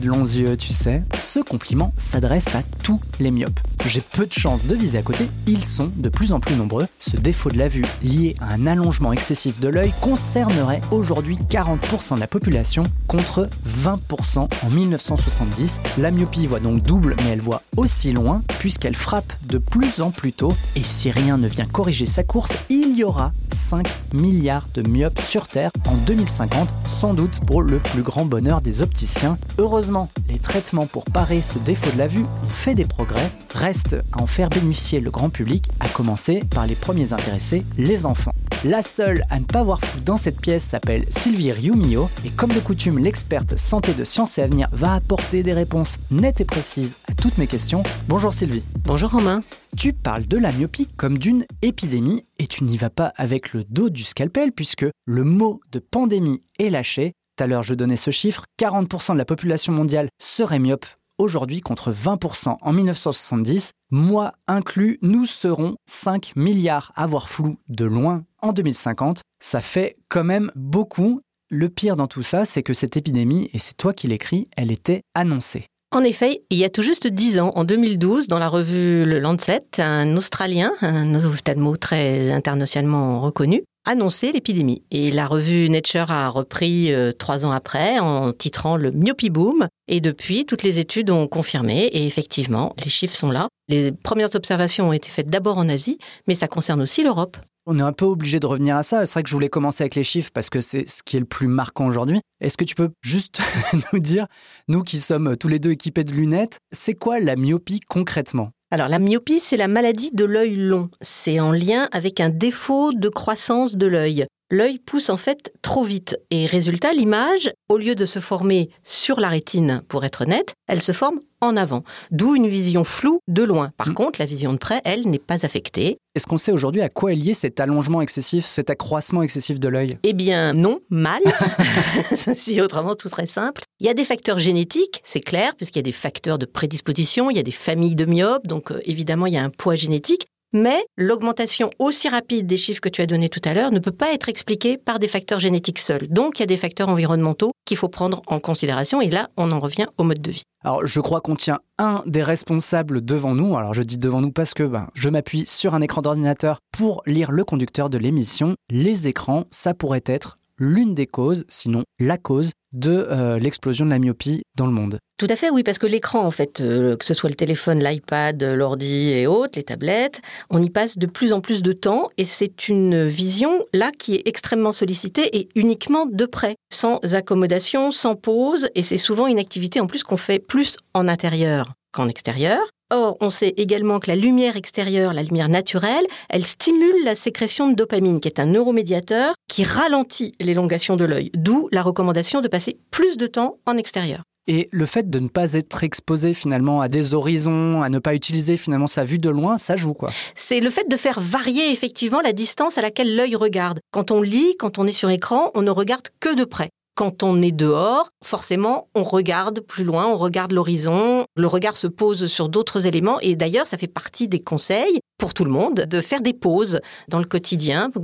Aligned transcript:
De 0.00 0.08
longs 0.08 0.24
yeux, 0.24 0.56
tu 0.56 0.72
sais. 0.72 1.02
Ce 1.20 1.38
compliment 1.38 1.92
s'adresse 1.98 2.54
à 2.54 2.62
tous 2.82 2.98
les 3.20 3.30
myopes. 3.30 3.60
J'ai 3.84 4.00
peu 4.00 4.26
de 4.26 4.32
chance 4.32 4.66
de 4.66 4.74
viser 4.74 4.98
à 4.98 5.02
côté, 5.02 5.28
ils 5.46 5.64
sont 5.64 5.90
de 5.96 6.08
plus 6.08 6.32
en 6.32 6.40
plus 6.40 6.54
nombreux. 6.54 6.86
Ce 6.98 7.16
défaut 7.16 7.50
de 7.50 7.58
la 7.58 7.68
vue 7.68 7.84
lié 8.02 8.36
à 8.40 8.54
un 8.54 8.66
allongement 8.66 9.12
excessif 9.12 9.60
de 9.60 9.68
l'œil 9.68 9.92
concernerait 10.00 10.80
aujourd'hui 10.92 11.36
40% 11.50 12.14
de 12.14 12.20
la 12.20 12.26
population 12.26 12.84
contre 13.08 13.50
20% 13.84 14.38
en 14.38 14.70
1970. 14.70 15.80
La 15.98 16.10
myopie 16.10 16.46
voit 16.46 16.60
donc 16.60 16.82
double, 16.82 17.16
mais 17.24 17.30
elle 17.30 17.40
voit 17.40 17.62
aussi 17.76 18.12
loin 18.12 18.42
puisqu'elle 18.60 18.96
frappe 18.96 19.32
de 19.46 19.58
plus 19.58 20.00
en 20.00 20.10
plus 20.10 20.32
tôt. 20.32 20.54
Et 20.76 20.82
si 20.82 21.10
rien 21.10 21.36
ne 21.36 21.48
vient 21.48 21.66
corriger 21.66 22.06
sa 22.06 22.22
course, 22.22 22.56
il 22.70 22.96
y 22.96 23.04
aura 23.04 23.32
5 23.52 23.86
milliards 24.14 24.68
de 24.74 24.88
myopes 24.88 25.20
sur 25.20 25.48
Terre 25.48 25.72
en 25.86 25.96
2050, 25.96 26.72
sans 26.86 27.14
doute 27.14 27.40
pour 27.46 27.62
le 27.62 27.78
plus 27.78 28.02
grand 28.02 28.24
bonheur 28.24 28.60
des 28.60 28.80
opticiens. 28.80 29.36
Heureusement, 29.58 29.81
les 30.28 30.38
traitements 30.38 30.86
pour 30.86 31.04
parer 31.04 31.42
ce 31.42 31.58
défaut 31.58 31.90
de 31.90 31.98
la 31.98 32.06
vue 32.06 32.22
ont 32.22 32.48
fait 32.48 32.74
des 32.74 32.84
progrès. 32.84 33.30
Reste 33.52 33.96
à 34.12 34.22
en 34.22 34.26
faire 34.26 34.48
bénéficier 34.48 35.00
le 35.00 35.10
grand 35.10 35.28
public, 35.28 35.68
à 35.80 35.88
commencer 35.88 36.42
par 36.54 36.66
les 36.66 36.76
premiers 36.76 37.12
intéressés, 37.12 37.64
les 37.78 38.06
enfants. 38.06 38.34
La 38.64 38.82
seule 38.82 39.24
à 39.28 39.40
ne 39.40 39.44
pas 39.44 39.64
voir 39.64 39.80
flou 39.80 40.00
dans 40.00 40.16
cette 40.16 40.40
pièce 40.40 40.62
s'appelle 40.62 41.04
Sylvie 41.08 41.50
Riumio 41.50 42.08
et 42.24 42.30
comme 42.30 42.52
de 42.52 42.60
coutume, 42.60 43.00
l'experte 43.00 43.56
santé 43.56 43.92
de 43.92 44.04
Sciences 44.04 44.38
et 44.38 44.42
Avenir 44.42 44.68
va 44.70 44.94
apporter 44.94 45.42
des 45.42 45.52
réponses 45.52 45.98
nettes 46.12 46.40
et 46.40 46.44
précises 46.44 46.94
à 47.08 47.14
toutes 47.14 47.38
mes 47.38 47.48
questions. 47.48 47.82
Bonjour 48.06 48.32
Sylvie. 48.32 48.64
Bonjour 48.84 49.10
Romain. 49.10 49.42
Tu 49.76 49.92
parles 49.92 50.26
de 50.26 50.38
la 50.38 50.52
myopie 50.52 50.86
comme 50.96 51.18
d'une 51.18 51.44
épidémie 51.62 52.22
et 52.38 52.46
tu 52.46 52.62
n'y 52.62 52.76
vas 52.76 52.90
pas 52.90 53.12
avec 53.16 53.52
le 53.52 53.64
dos 53.64 53.90
du 53.90 54.04
scalpel 54.04 54.52
puisque 54.52 54.86
le 55.06 55.24
mot 55.24 55.60
de 55.72 55.80
pandémie 55.80 56.44
est 56.60 56.70
lâché. 56.70 57.14
Tout 57.36 57.44
à 57.44 57.46
l'heure, 57.46 57.62
je 57.62 57.74
donnais 57.74 57.96
ce 57.96 58.10
chiffre 58.10 58.44
40% 58.60 59.14
de 59.14 59.18
la 59.18 59.24
population 59.24 59.72
mondiale 59.72 60.08
serait 60.20 60.58
myope 60.58 60.84
aujourd'hui 61.16 61.62
contre 61.62 61.90
20% 61.90 62.56
en 62.60 62.72
1970. 62.72 63.70
Moi 63.90 64.32
inclus, 64.46 64.98
nous 65.00 65.24
serons 65.24 65.76
5 65.88 66.32
milliards 66.36 66.92
à 66.94 67.06
voir 67.06 67.30
flou 67.30 67.56
de 67.68 67.86
loin 67.86 68.24
en 68.42 68.52
2050. 68.52 69.22
Ça 69.42 69.60
fait 69.62 69.96
quand 70.08 70.24
même 70.24 70.50
beaucoup. 70.56 71.20
Le 71.48 71.68
pire 71.68 71.96
dans 71.96 72.06
tout 72.06 72.22
ça, 72.22 72.44
c'est 72.44 72.62
que 72.62 72.74
cette 72.74 72.96
épidémie, 72.96 73.50
et 73.52 73.58
c'est 73.58 73.76
toi 73.76 73.92
qui 73.92 74.08
l'écris, 74.08 74.48
elle 74.56 74.72
était 74.72 75.02
annoncée. 75.14 75.66
En 75.90 76.02
effet, 76.02 76.42
il 76.48 76.56
y 76.56 76.64
a 76.64 76.70
tout 76.70 76.80
juste 76.80 77.06
10 77.06 77.40
ans, 77.40 77.52
en 77.54 77.64
2012, 77.64 78.26
dans 78.26 78.38
la 78.38 78.48
revue 78.48 79.04
Le 79.04 79.18
Lancet, 79.18 79.62
un 79.76 80.16
Australien, 80.16 80.72
un 80.80 81.14
ophtalmo 81.14 81.76
très 81.76 82.30
internationalement 82.32 83.20
reconnu, 83.20 83.62
annonçait 83.84 84.32
l'épidémie. 84.32 84.82
Et 84.90 85.10
la 85.10 85.26
revue 85.26 85.68
Nature 85.68 86.10
a 86.10 86.28
repris 86.28 86.92
euh, 86.92 87.12
trois 87.12 87.44
ans 87.46 87.50
après 87.50 87.98
en 87.98 88.32
titrant 88.32 88.76
le 88.76 88.90
myopie 88.90 89.30
boom. 89.30 89.68
Et 89.88 90.00
depuis, 90.00 90.46
toutes 90.46 90.62
les 90.62 90.78
études 90.78 91.10
ont 91.10 91.26
confirmé. 91.26 91.84
Et 91.86 92.06
effectivement, 92.06 92.74
les 92.84 92.90
chiffres 92.90 93.16
sont 93.16 93.30
là. 93.30 93.48
Les 93.68 93.92
premières 93.92 94.34
observations 94.34 94.88
ont 94.88 94.92
été 94.92 95.08
faites 95.08 95.28
d'abord 95.28 95.58
en 95.58 95.68
Asie, 95.68 95.98
mais 96.26 96.34
ça 96.34 96.48
concerne 96.48 96.80
aussi 96.80 97.02
l'Europe. 97.02 97.36
On 97.64 97.78
est 97.78 97.82
un 97.82 97.92
peu 97.92 98.06
obligé 98.06 98.40
de 98.40 98.46
revenir 98.46 98.76
à 98.76 98.82
ça. 98.82 99.06
C'est 99.06 99.12
vrai 99.12 99.22
que 99.22 99.28
je 99.28 99.34
voulais 99.34 99.48
commencer 99.48 99.84
avec 99.84 99.94
les 99.94 100.02
chiffres 100.02 100.30
parce 100.34 100.50
que 100.50 100.60
c'est 100.60 100.88
ce 100.88 101.02
qui 101.04 101.16
est 101.16 101.20
le 101.20 101.26
plus 101.26 101.46
marquant 101.46 101.86
aujourd'hui. 101.86 102.20
Est-ce 102.40 102.56
que 102.56 102.64
tu 102.64 102.74
peux 102.74 102.90
juste 103.02 103.40
nous 103.92 104.00
dire, 104.00 104.26
nous 104.66 104.82
qui 104.82 104.96
sommes 104.98 105.36
tous 105.36 105.46
les 105.46 105.60
deux 105.60 105.70
équipés 105.70 106.02
de 106.02 106.12
lunettes, 106.12 106.58
c'est 106.72 106.94
quoi 106.94 107.20
la 107.20 107.36
myopie 107.36 107.80
concrètement? 107.88 108.50
Alors 108.72 108.88
la 108.88 108.98
myopie, 108.98 109.38
c'est 109.38 109.58
la 109.58 109.68
maladie 109.68 110.12
de 110.14 110.24
l'œil 110.24 110.54
long. 110.54 110.88
C'est 111.02 111.38
en 111.40 111.52
lien 111.52 111.90
avec 111.92 112.20
un 112.20 112.30
défaut 112.30 112.90
de 112.94 113.10
croissance 113.10 113.76
de 113.76 113.86
l'œil. 113.86 114.24
L'œil 114.54 114.78
pousse 114.78 115.08
en 115.08 115.16
fait 115.16 115.50
trop 115.62 115.82
vite 115.82 116.18
et 116.30 116.44
résultat, 116.44 116.92
l'image, 116.92 117.50
au 117.70 117.78
lieu 117.78 117.94
de 117.94 118.04
se 118.04 118.18
former 118.18 118.68
sur 118.84 119.18
la 119.18 119.30
rétine 119.30 119.80
pour 119.88 120.04
être 120.04 120.26
nette, 120.26 120.52
elle 120.68 120.82
se 120.82 120.92
forme 120.92 121.20
en 121.40 121.56
avant, 121.56 121.84
d'où 122.10 122.36
une 122.36 122.46
vision 122.46 122.84
floue 122.84 123.20
de 123.28 123.42
loin. 123.42 123.72
Par 123.78 123.88
mm. 123.88 123.94
contre, 123.94 124.20
la 124.20 124.26
vision 124.26 124.52
de 124.52 124.58
près, 124.58 124.82
elle, 124.84 125.08
n'est 125.08 125.18
pas 125.18 125.46
affectée. 125.46 125.96
Est-ce 126.14 126.26
qu'on 126.26 126.36
sait 126.36 126.52
aujourd'hui 126.52 126.82
à 126.82 126.90
quoi 126.90 127.12
est 127.12 127.16
lié 127.16 127.32
cet 127.32 127.60
allongement 127.60 128.02
excessif, 128.02 128.44
cet 128.44 128.68
accroissement 128.68 129.22
excessif 129.22 129.58
de 129.58 129.68
l'œil? 129.68 129.96
Eh 130.02 130.12
bien 130.12 130.52
non, 130.52 130.80
mal. 130.90 131.22
si 132.36 132.60
autrement 132.60 132.94
tout 132.94 133.08
serait 133.08 133.26
simple. 133.26 133.62
Il 133.80 133.86
y 133.86 133.88
a 133.88 133.94
des 133.94 134.04
facteurs 134.04 134.38
génétiques, 134.38 135.00
c'est 135.02 135.20
clair, 135.20 135.56
puisqu'il 135.56 135.78
y 135.78 135.80
a 135.80 135.82
des 135.82 135.92
facteurs 135.92 136.38
de 136.38 136.44
prédisposition, 136.44 137.30
il 137.30 137.38
y 137.38 137.40
a 137.40 137.42
des 137.42 137.50
familles 137.50 137.96
de 137.96 138.04
myopes, 138.04 138.46
donc 138.46 138.70
euh, 138.70 138.80
évidemment 138.84 139.24
il 139.24 139.32
y 139.32 139.38
a 139.38 139.42
un 139.42 139.50
poids 139.50 139.76
génétique. 139.76 140.26
Mais 140.52 140.84
l'augmentation 140.96 141.70
aussi 141.78 142.08
rapide 142.08 142.46
des 142.46 142.56
chiffres 142.58 142.80
que 142.80 142.88
tu 142.88 143.00
as 143.00 143.06
donnés 143.06 143.28
tout 143.30 143.40
à 143.44 143.54
l'heure 143.54 143.72
ne 143.72 143.78
peut 143.78 143.92
pas 143.92 144.12
être 144.12 144.28
expliquée 144.28 144.76
par 144.76 144.98
des 144.98 145.08
facteurs 145.08 145.40
génétiques 145.40 145.78
seuls. 145.78 146.08
Donc 146.08 146.38
il 146.38 146.40
y 146.40 146.44
a 146.44 146.46
des 146.46 146.58
facteurs 146.58 146.90
environnementaux 146.90 147.52
qu'il 147.64 147.76
faut 147.76 147.88
prendre 147.88 148.20
en 148.26 148.38
considération 148.38 149.00
et 149.00 149.08
là 149.08 149.30
on 149.36 149.50
en 149.50 149.60
revient 149.60 149.86
au 149.96 150.04
mode 150.04 150.20
de 150.20 150.30
vie. 150.30 150.42
Alors 150.62 150.84
je 150.86 151.00
crois 151.00 151.20
qu'on 151.20 151.36
tient 151.36 151.60
un 151.78 152.02
des 152.06 152.22
responsables 152.22 153.04
devant 153.04 153.34
nous. 153.34 153.56
Alors 153.56 153.72
je 153.72 153.82
dis 153.82 153.98
devant 153.98 154.20
nous 154.20 154.30
parce 154.30 154.52
que 154.52 154.62
ben, 154.62 154.88
je 154.94 155.08
m'appuie 155.08 155.46
sur 155.46 155.74
un 155.74 155.80
écran 155.80 156.02
d'ordinateur 156.02 156.58
pour 156.70 157.02
lire 157.06 157.32
le 157.32 157.44
conducteur 157.44 157.88
de 157.88 157.98
l'émission. 157.98 158.54
Les 158.70 159.08
écrans, 159.08 159.44
ça 159.50 159.72
pourrait 159.72 160.04
être 160.06 160.38
l'une 160.58 160.94
des 160.94 161.06
causes, 161.06 161.44
sinon 161.48 161.84
la 161.98 162.18
cause, 162.18 162.52
de 162.72 163.06
euh, 163.10 163.38
l'explosion 163.38 163.84
de 163.84 163.90
la 163.90 163.98
myopie 163.98 164.42
dans 164.56 164.66
le 164.66 164.72
monde. 164.72 164.98
Tout 165.18 165.26
à 165.28 165.36
fait, 165.36 165.50
oui, 165.50 165.62
parce 165.62 165.78
que 165.78 165.86
l'écran, 165.86 166.24
en 166.24 166.30
fait, 166.30 166.60
euh, 166.60 166.96
que 166.96 167.04
ce 167.04 167.14
soit 167.14 167.28
le 167.28 167.36
téléphone, 167.36 167.84
l'iPad, 167.84 168.42
l'ordi 168.42 169.10
et 169.10 169.26
autres, 169.26 169.52
les 169.56 169.62
tablettes, 169.62 170.20
on 170.50 170.62
y 170.62 170.70
passe 170.70 170.98
de 170.98 171.06
plus 171.06 171.32
en 171.32 171.40
plus 171.40 171.62
de 171.62 171.72
temps 171.72 172.08
et 172.16 172.24
c'est 172.24 172.68
une 172.68 173.06
vision 173.06 173.64
là 173.72 173.90
qui 173.96 174.14
est 174.14 174.26
extrêmement 174.26 174.72
sollicitée 174.72 175.36
et 175.36 175.48
uniquement 175.54 176.06
de 176.06 176.26
près, 176.26 176.56
sans 176.72 176.98
accommodation, 177.14 177.92
sans 177.92 178.16
pause, 178.16 178.68
et 178.74 178.82
c'est 178.82 178.96
souvent 178.96 179.26
une 179.26 179.38
activité 179.38 179.80
en 179.80 179.86
plus 179.86 180.02
qu'on 180.02 180.16
fait 180.16 180.38
plus 180.38 180.76
en 180.94 181.08
intérieur 181.08 181.74
qu'en 181.92 182.08
extérieur. 182.08 182.60
Or, 182.94 183.16
on 183.20 183.30
sait 183.30 183.54
également 183.56 184.00
que 184.00 184.08
la 184.10 184.16
lumière 184.16 184.54
extérieure, 184.56 185.14
la 185.14 185.22
lumière 185.22 185.48
naturelle, 185.48 186.04
elle 186.28 186.44
stimule 186.44 187.04
la 187.04 187.14
sécrétion 187.14 187.70
de 187.70 187.74
dopamine, 187.74 188.20
qui 188.20 188.28
est 188.28 188.38
un 188.38 188.44
neuromédiateur 188.44 189.32
qui 189.48 189.64
ralentit 189.64 190.34
l'élongation 190.40 190.94
de 190.96 191.04
l'œil, 191.04 191.30
d'où 191.32 191.70
la 191.72 191.82
recommandation 191.82 192.42
de 192.42 192.48
passer 192.48 192.76
plus 192.90 193.16
de 193.16 193.26
temps 193.26 193.56
en 193.64 193.78
extérieur. 193.78 194.24
Et 194.46 194.68
le 194.72 194.84
fait 194.84 195.08
de 195.08 195.20
ne 195.20 195.28
pas 195.28 195.54
être 195.54 195.84
exposé 195.84 196.34
finalement 196.34 196.82
à 196.82 196.88
des 196.88 197.14
horizons, 197.14 197.80
à 197.80 197.88
ne 197.88 197.98
pas 197.98 198.14
utiliser 198.14 198.58
finalement 198.58 198.88
sa 198.88 199.04
vue 199.04 199.18
de 199.20 199.30
loin, 199.30 199.56
ça 199.56 199.74
joue 199.74 199.94
quoi 199.94 200.10
C'est 200.34 200.60
le 200.60 200.68
fait 200.68 200.86
de 200.86 200.96
faire 200.98 201.18
varier 201.18 201.72
effectivement 201.72 202.20
la 202.20 202.34
distance 202.34 202.76
à 202.76 202.82
laquelle 202.82 203.16
l'œil 203.16 203.36
regarde. 203.36 203.80
Quand 203.90 204.10
on 204.10 204.20
lit, 204.20 204.54
quand 204.58 204.78
on 204.78 204.86
est 204.86 204.92
sur 204.92 205.08
écran, 205.08 205.50
on 205.54 205.62
ne 205.62 205.70
regarde 205.70 206.08
que 206.20 206.34
de 206.34 206.44
près. 206.44 206.68
Quand 206.94 207.22
on 207.22 207.40
est 207.40 207.52
dehors, 207.52 208.10
forcément, 208.22 208.88
on 208.94 209.02
regarde 209.02 209.60
plus 209.60 209.84
loin, 209.84 210.06
on 210.06 210.16
regarde 210.16 210.52
l'horizon, 210.52 211.24
le 211.36 211.46
regard 211.46 211.76
se 211.76 211.86
pose 211.86 212.26
sur 212.26 212.50
d'autres 212.50 212.86
éléments 212.86 213.18
et 213.20 213.34
d'ailleurs, 213.34 213.66
ça 213.66 213.78
fait 213.78 213.86
partie 213.86 214.28
des 214.28 214.40
conseils 214.40 215.00
pour 215.18 215.32
tout 215.32 215.44
le 215.44 215.50
monde 215.50 215.86
de 215.88 216.00
faire 216.00 216.20
des 216.20 216.34
pauses 216.34 216.80
dans 217.08 217.18
le 217.18 217.24
quotidien. 217.24 217.90
On 217.96 218.00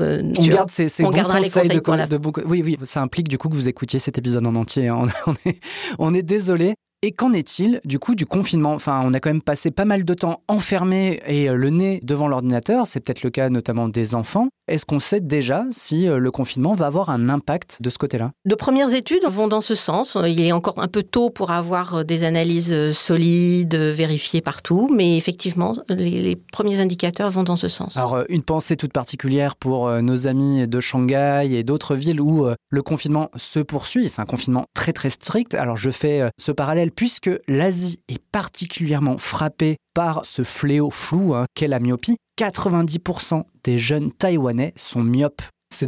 garde 0.47 0.71
ces, 0.71 0.89
bons 1.03 1.11
conseils, 1.11 1.69
de, 1.69 2.45
Oui, 2.47 2.63
oui, 2.65 2.79
ça 2.85 3.03
implique 3.03 3.29
du 3.29 3.37
coup 3.37 3.49
que 3.49 3.55
vous 3.55 3.69
écoutiez 3.69 3.99
cet 3.99 4.17
épisode 4.19 4.47
en 4.47 4.55
entier. 4.55 4.89
Hein. 4.89 5.03
On, 5.27 5.35
est, 5.45 5.61
on 5.99 6.15
est 6.15 6.23
désolé. 6.23 6.75
Et 7.01 7.13
qu'en 7.13 7.33
est-il 7.33 7.81
du 7.85 8.01
coup 8.01 8.17
du 8.17 8.27
confinement? 8.27 8.73
Enfin, 8.73 9.03
on 9.05 9.15
a 9.15 9.21
quand 9.21 9.31
même 9.31 9.41
passé 9.41 9.71
pas 9.71 9.85
mal 9.85 10.05
de 10.05 10.15
temps 10.15 10.43
enfermé 10.49 11.21
et 11.29 11.49
euh, 11.49 11.55
le 11.55 11.71
nez 11.71 12.01
devant 12.03 12.27
l'ordinateur, 12.27 12.89
c'est 12.89 12.99
peut-être 12.99 13.23
le 13.23 13.31
cas 13.31 13.51
notamment 13.51 13.87
des 13.87 14.17
enfants. 14.17 14.49
Est-ce 14.67 14.85
qu'on 14.85 14.99
sait 14.99 15.21
déjà 15.21 15.65
si 15.71 16.09
euh, 16.09 16.19
le 16.19 16.31
confinement 16.33 16.75
va 16.75 16.87
avoir 16.87 17.11
un 17.11 17.29
impact 17.29 17.81
de 17.81 17.89
ce 17.89 17.99
côté-là? 17.99 18.33
De 18.47 18.57
premières 18.57 18.93
études 18.93 19.25
vont 19.29 19.47
dans 19.47 19.61
ce 19.61 19.77
sens. 19.77 20.19
Il 20.27 20.41
est 20.41 20.51
encore 20.51 20.81
un 20.81 20.89
peu 20.89 21.05
tôt 21.05 21.31
pour 21.31 21.53
avoir 21.53 21.99
euh, 21.99 22.03
des 22.03 22.25
analyses 22.25 22.91
solides, 22.91 23.77
vérifiées 23.77 24.41
partout, 24.41 24.91
mais 24.93 25.17
effectivement, 25.17 25.75
les, 25.89 26.35
premiers 26.53 26.81
indicateurs 26.81 27.31
vont 27.31 27.45
dans 27.45 27.55
ce 27.55 27.69
sens. 27.69 27.97
Alors, 27.97 28.25
une 28.29 28.43
pensée 28.43 28.77
toute 28.77 28.93
particulière 28.93 29.55
pour 29.55 29.89
nos 30.03 30.27
amis 30.27 30.67
de 30.67 30.81
Shanghai 30.81 31.47
et 31.53 31.63
d'autres 31.63 31.95
villes 31.95 32.21
où 32.21 32.47
le 32.71 32.83
confinement 32.83 33.31
se 33.37 33.61
poursuit. 33.61 34.09
C'est 34.09 34.21
un 34.21 34.27
confinement 34.27 34.65
très 34.75 34.93
très 34.93 35.11
strict. 35.11 35.55
Alors, 35.55 35.77
je 35.77 35.91
fais 35.91 36.29
ce 36.39 36.53
parallèle 36.53 36.88
puisque 36.91 37.31
l'Asie 37.49 38.01
est 38.09 38.23
particulièrement 38.33 39.19
frappée 39.19 39.77
par 39.95 40.25
ce 40.25 40.45
fléau 40.45 40.91
flou 40.91 41.35
hein, 41.35 41.47
qu'est 41.55 41.69
la 41.69 41.81
myopie. 41.81 42.17
90% 42.39 43.45
des 43.65 43.79
jeunes 43.79 44.13
Taïwanais 44.13 44.73
sont 44.77 45.03
myopes. 45.03 45.43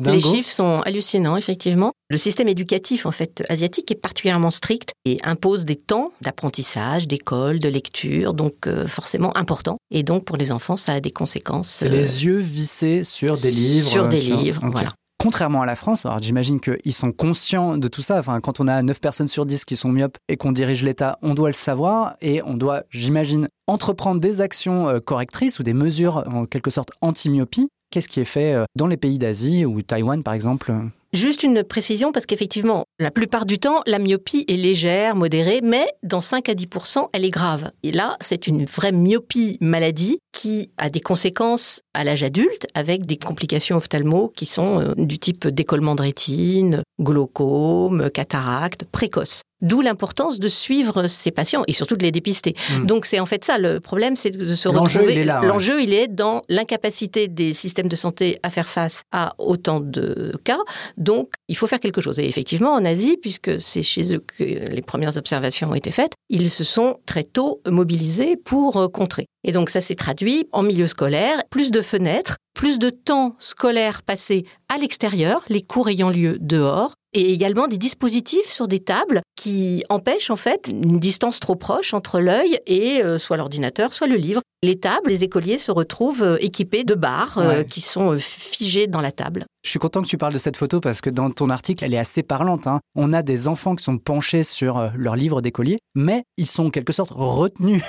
Les 0.05 0.21
chiffres 0.21 0.51
sont 0.51 0.81
hallucinants, 0.85 1.37
effectivement. 1.37 1.93
Le 2.11 2.19
système 2.19 2.49
éducatif, 2.49 3.07
en 3.07 3.13
fait, 3.13 3.43
asiatique 3.49 3.91
est 3.91 3.97
particulièrement 3.97 4.51
strict 4.51 4.93
et 5.07 5.17
impose 5.23 5.65
des 5.65 5.77
temps 5.77 6.13
d'apprentissage, 6.21 7.09
d'école, 7.09 7.61
de 7.61 7.69
lecture, 7.69 8.35
donc 8.35 8.67
euh, 8.67 8.87
forcément 8.87 9.35
important. 9.37 9.79
Et 9.91 10.03
donc, 10.03 10.25
pour 10.25 10.37
les 10.37 10.53
enfants, 10.53 10.77
ça 10.77 10.93
a 10.93 11.01
des 11.01 11.11
conséquences. 11.11 11.71
C'est 11.71 11.89
les 11.89 12.25
euh, 12.25 12.25
yeux 12.25 12.39
vissés 12.39 13.05
sur 13.05 13.35
des 13.35 13.51
livres. 13.51 13.89
Sur 13.89 14.09
des 14.09 14.21
livres, 14.21 14.61
voilà. 14.71 14.93
Contrairement 15.23 15.61
à 15.61 15.67
la 15.67 15.77
France, 15.77 16.07
alors 16.07 16.19
j'imagine 16.23 16.61
qu'ils 16.61 16.95
sont 16.95 17.13
conscients 17.13 17.77
de 17.77 17.89
tout 17.89 18.01
ça. 18.01 18.19
Enfin, 18.19 18.41
quand 18.41 18.59
on 18.59 18.67
a 18.67 18.81
9 18.81 19.03
personnes 19.03 19.29
sur 19.29 19.45
10 19.45 19.67
qui 19.67 19.77
sont 19.77 19.91
myopes 19.91 20.17
et 20.31 20.39
qu'on 20.39 20.51
dirige 20.51 20.83
l'État, 20.83 21.19
on 21.21 21.35
doit 21.35 21.51
le 21.51 21.55
savoir 21.55 22.17
et 22.23 22.41
on 22.43 22.55
doit, 22.55 22.85
j'imagine, 22.89 23.47
entreprendre 23.67 24.19
des 24.19 24.41
actions 24.41 24.89
euh, 24.89 24.99
correctrices 24.99 25.59
ou 25.59 25.63
des 25.63 25.75
mesures 25.75 26.25
en 26.27 26.47
quelque 26.47 26.71
sorte 26.71 26.93
anti-myopie. 27.03 27.69
Qu'est-ce 27.91 28.09
qui 28.09 28.21
est 28.21 28.25
fait 28.25 28.55
euh, 28.55 28.65
dans 28.77 28.87
les 28.87 28.97
pays 28.97 29.19
d'Asie 29.19 29.67
ou 29.67 29.83
Taïwan 29.83 30.23
par 30.23 30.33
exemple? 30.33 30.73
Juste 31.13 31.43
une 31.43 31.65
précision, 31.65 32.13
parce 32.13 32.25
qu'effectivement, 32.25 32.85
la 33.01 33.11
plupart 33.11 33.45
du 33.45 33.59
temps, 33.59 33.83
la 33.85 33.99
myopie 33.99 34.45
est 34.47 34.55
légère, 34.55 35.17
modérée, 35.17 35.61
mais 35.61 35.85
dans 36.05 36.21
5 36.21 36.49
à 36.49 36.55
10% 36.55 37.09
elle 37.13 37.25
est 37.25 37.31
grave. 37.31 37.73
Et 37.83 37.91
là, 37.91 38.17
c'est 38.21 38.47
une 38.47 38.65
vraie 38.65 38.93
myopie 38.93 39.59
maladie 39.61 40.21
qui 40.33 40.71
a 40.77 40.91
des 40.91 41.01
conséquences 41.01 41.83
à 41.95 42.05
l'âge 42.05 42.23
adulte, 42.23 42.67
avec 42.75 43.07
des 43.07 43.17
complications 43.17 43.77
ophtalmo 43.77 44.29
qui 44.29 44.47
sont 44.47 44.81
euh, 44.81 44.95
du 44.97 45.19
type 45.19 45.49
décollement 45.49 45.95
de 45.95 46.03
rétine, 46.03 46.83
glaucome, 47.01 48.11
cataracte, 48.11 48.85
précoce. 48.85 49.43
D'où 49.63 49.83
l'importance 49.83 50.39
de 50.39 50.49
suivre 50.49 51.07
ces 51.07 51.31
patients 51.31 51.65
et 51.67 51.75
surtout 51.75 51.97
de 51.97 52.03
les 52.03 52.13
dépister. 52.13 52.55
Hmm. 52.71 52.87
Donc 52.87 53.05
c'est 53.05 53.21
en 53.21 53.27
fait 53.27 53.45
ça 53.45 53.59
le 53.59 53.79
problème, 53.79 54.17
c'est 54.17 54.31
de 54.31 54.55
se 54.55 54.69
retrouver. 54.69 55.25
L'enjeu, 55.25 55.83
il 55.83 55.93
est 55.93 56.09
dans 56.09 56.41
l'incapacité 56.49 57.29
des 57.29 57.53
systèmes 57.53 57.89
de 57.89 57.97
santé 57.97 58.39
à 58.43 58.49
faire 58.49 58.69
face 58.69 59.03
à 59.13 59.35
autant 59.39 59.81
de 59.81 60.33
cas. 60.45 60.61
Donc 60.97 61.35
il 61.49 61.57
faut 61.57 61.67
faire 61.67 61.81
quelque 61.81 62.01
chose. 62.01 62.19
Et 62.19 62.27
effectivement, 62.27 62.73
en 62.73 62.85
Asie, 62.87 63.19
puisque 63.21 63.61
c'est 63.61 63.83
chez 63.83 64.15
eux 64.15 64.21
que 64.21 64.45
les 64.45 64.83
premières 64.83 65.19
observations 65.19 65.71
ont 65.71 65.75
été 65.75 65.91
faites, 65.91 66.13
ils 66.31 66.51
se 66.51 66.65
sont 66.65 66.99
très 67.05 67.25
tôt 67.25 67.61
mobilisés 67.67 68.37
pour 68.37 68.79
euh, 68.79 68.89
contrer. 68.89 69.27
Et 69.45 69.53
donc 69.53 69.71
ça 69.71 69.81
s'est 69.81 69.95
traduit 69.95 70.49
en 70.53 70.63
milieu 70.63 70.87
scolaire, 70.87 71.43
plus 71.51 71.71
de 71.71 71.83
fenêtres, 71.83 72.37
plus 72.55 72.79
de 72.79 72.91
temps 72.91 73.37
scolaire 73.39 74.03
passé 74.03 74.45
à 74.69 74.77
l'extérieur, 74.77 75.45
les 75.49 75.63
cours 75.63 75.89
ayant 75.89 76.11
lieu 76.11 76.37
dehors, 76.41 76.95
et 77.13 77.33
également 77.33 77.67
des 77.67 77.79
dispositifs 77.79 78.47
sur 78.47 78.69
des 78.69 78.81
tables 78.81 79.21
qui 79.37 79.83
empêchent 79.89 80.31
en 80.31 80.37
fait 80.37 80.69
une 80.69 81.01
distance 81.01 81.41
trop 81.41 81.57
proche 81.57 81.93
entre 81.93 82.21
l'œil 82.21 82.59
et 82.67 83.03
euh, 83.03 83.19
soit 83.19 83.37
l'ordinateur, 83.37 83.93
soit 83.95 84.07
le 84.07 84.17
livre. 84.17 84.43
Les 84.63 84.79
tables, 84.79 85.09
les 85.09 85.25
écoliers 85.25 85.59
se 85.59 85.73
retrouvent 85.73 86.23
euh, 86.23 86.37
équipés 86.41 86.85
de 86.85 86.95
barres 86.95 87.39
euh, 87.39 87.63
qui 87.63 87.81
sont 87.81 88.17
figées 88.19 88.87
dans 88.87 89.01
la 89.01 89.11
table. 89.11 89.47
Je 89.63 89.69
suis 89.69 89.79
content 89.79 90.01
que 90.03 90.09
tu 90.09 90.17
parles 90.17 90.33
de 90.33 90.39
cette 90.39 90.57
photo 90.57 90.81
parce 90.81 91.03
que 91.03 91.11
dans 91.11 91.31
ton 91.31 91.51
article, 91.51 91.85
elle 91.85 91.93
est 91.93 91.99
assez 91.99 92.23
parlante. 92.23 92.67
Hein. 92.67 92.81
On 92.95 93.13
a 93.13 93.23
des 93.23 93.47
enfants 93.47 93.77
qui 93.77 93.85
sont 93.85 93.99
penchés 93.99 94.43
sur 94.43 94.91
leur 94.95 95.17
livre 95.17 95.43
d'écolier, 95.43 95.79
mais 95.95 96.25
ils 96.39 96.47
sont 96.47 96.67
en 96.67 96.71
quelque 96.71 96.95
sorte 96.95 97.11
retenus 97.15 97.83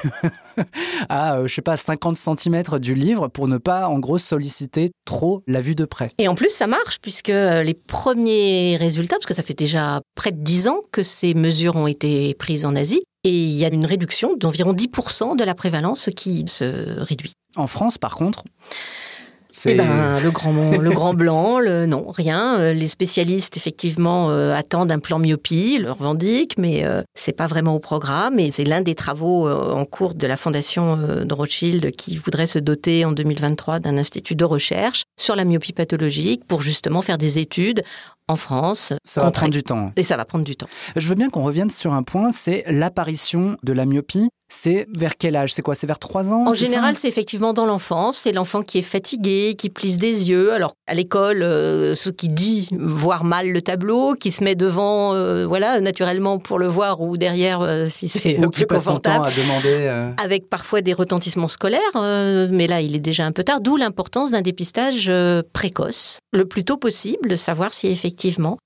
à, 1.10 1.46
je 1.46 1.54
sais 1.54 1.62
pas, 1.62 1.78
50 1.78 2.18
cm 2.18 2.64
du 2.80 2.94
livre 2.94 3.30
pour 3.30 3.48
ne 3.48 3.58
pas, 3.58 3.88
en 3.88 4.00
gros, 4.00 4.18
solliciter 4.18 4.92
trop 5.06 5.44
la 5.48 5.62
vue 5.62 5.76
de 5.76 5.86
près. 5.86 6.10
Et 6.18 6.28
en 6.28 6.36
plus, 6.36 6.50
ça 6.50 6.68
marche 6.68 7.00
puisque 7.02 7.30
les 7.30 7.74
premiers 7.74 8.76
résultats, 8.78 9.16
parce 9.16 9.26
que 9.26 9.34
ça 9.34 9.44
fait 9.44 9.58
déjà 9.58 10.02
près 10.16 10.32
de 10.32 10.42
10 10.44 10.68
ans 10.68 10.82
que 10.92 11.04
ces 11.04 11.34
mesures 11.34 11.78
ont 11.78 11.88
été 11.88 12.34
prises 12.34 12.66
en 12.66 12.76
Asie, 12.76 13.02
et 13.24 13.32
il 13.32 13.52
y 13.52 13.64
a 13.64 13.70
une 13.70 13.86
réduction 13.86 14.36
d'environ 14.36 14.74
10% 14.74 15.38
de 15.38 15.44
la 15.44 15.56
prévalence 15.56 16.10
qui 16.16 16.44
se 16.48 17.00
réduit. 17.00 17.34
En 17.56 17.68
France, 17.68 17.98
par 17.98 18.16
contre 18.16 18.44
eh 19.66 19.74
ben, 19.74 20.20
le 20.22 20.32
grand, 20.32 21.14
blanc, 21.14 21.60
non, 21.88 22.06
rien. 22.10 22.60
Euh, 22.60 22.74
les 22.74 22.88
spécialistes, 22.88 23.58
effectivement, 23.58 24.30
euh, 24.30 24.54
attendent 24.54 24.92
un 24.92 25.00
plan 25.00 25.20
myopie, 25.20 25.78
le 25.80 25.92
revendiquent, 25.92 26.58
mais 26.58 26.86
euh, 26.86 27.02
c'est 27.16 27.34
pas 27.34 27.48
vraiment 27.48 27.76
au 27.76 27.80
programme. 27.80 28.40
Et 28.40 28.52
c'est 28.52 28.64
l'un 28.64 28.82
des 28.82 28.96
travaux 28.96 29.50
en 29.50 29.86
cours 29.86 30.14
de 30.14 30.28
la 30.28 30.38
fondation 30.38 30.98
de 30.98 31.34
Rothschild 31.34 31.92
qui 31.92 32.18
voudrait 32.18 32.48
se 32.48 32.60
doter 32.60 33.06
en 33.06 33.12
2023 33.12 33.80
d'un 33.80 33.98
institut 33.98 34.36
de 34.36 34.46
recherche 34.46 35.04
sur 35.20 35.36
la 35.36 35.44
myopie 35.44 35.74
pathologique 35.74 36.46
pour 36.48 36.62
justement 36.62 37.02
faire 37.02 37.18
des 37.18 37.40
études 37.40 37.84
en 38.32 38.36
France. 38.36 38.94
Ça 39.06 39.22
va 39.22 39.32
prendre 39.32 39.52
du 39.52 39.64
temps. 39.64 39.92
Et 39.96 40.04
ça 40.04 40.18
va 40.18 40.26
prendre 40.26 40.46
du 40.46 40.56
temps. 40.56 40.68
Je 40.96 41.08
veux 41.08 41.16
bien 41.16 41.30
qu'on 41.30 41.44
revienne 41.44 41.70
sur 41.70 41.94
un 41.94 42.04
point, 42.04 42.32
c'est 42.32 42.64
l'apparition 42.68 43.58
de 43.64 43.74
la 43.74 43.86
myopie 43.86 44.30
c'est 44.52 44.86
vers 44.94 45.18
quel 45.18 45.36
âge? 45.36 45.54
C'est 45.54 45.62
quoi? 45.62 45.76
C'est 45.76 45.88
vers 45.88 45.98
3 45.98 46.34
ans 46.34 46.46
En 46.48 46.52
général, 46.52 46.98
c'est 46.98 47.08
effectivement 47.08 47.54
dans 47.54 47.66
l'enfance. 47.66 48.18
C'est 48.18 48.34
l'enfant 48.34 48.62
qui 48.62 48.80
est 48.80 48.84
fatigué, 48.84 49.56
qui 49.58 49.70
plisse 49.70 49.98
des 49.98 50.30
yeux. 50.30 50.52
Alors, 50.52 50.74
à 50.88 50.94
l'école, 50.94 51.42
euh, 51.42 51.96
ce 51.96 52.10
qui 52.10 52.28
dit 52.28 52.68
voir 52.78 53.24
mal 53.24 53.50
le 53.50 53.62
tableau, 53.62 54.14
qui 54.14 54.30
se 54.30 54.44
met 54.44 54.56
devant, 54.56 55.14
euh, 55.14 55.46
voilà, 55.48 55.80
naturellement 55.80 56.38
pour 56.38 56.60
le 56.60 56.68
voir 56.68 57.00
ou 57.00 57.16
derrière 57.16 57.62
euh, 57.62 57.86
si 57.88 58.10
c'est 58.10 58.44
ou 58.46 58.50
qui 58.50 58.66
passe 58.66 58.86
son 58.86 59.00
temps 59.00 59.24
à 59.24 59.32
demander. 59.32 60.12
Avec 60.22 60.50
parfois 60.50 60.82
des 60.82 60.94
retentissements 60.94 61.48
scolaires, 61.48 61.80
mais 61.96 62.68
là, 62.68 62.82
il 62.82 62.96
est 62.96 63.00
déjà 63.00 63.26
un 63.26 63.32
peu 63.32 63.44
tard. 63.44 63.62
D'où 63.62 63.78
l'importance 63.78 64.32
d'un 64.32 64.42
dépistage 64.42 65.10
précoce, 65.54 66.20
le 66.34 66.46
plus 66.46 66.66
tôt 66.66 66.78
possible, 66.78 67.38
savoir 67.38 67.74
si 67.74 67.88
effectivement, 67.88 68.21